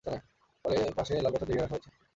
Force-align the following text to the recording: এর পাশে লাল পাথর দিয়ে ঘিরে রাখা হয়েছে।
এর 0.65 0.93
পাশে 0.97 1.13
লাল 1.15 1.31
পাথর 1.33 1.47
দিয়ে 1.47 1.55
ঘিরে 1.55 1.63
রাখা 1.63 1.73
হয়েছে। 1.75 1.89